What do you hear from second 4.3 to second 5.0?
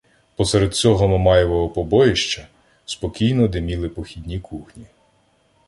кухні.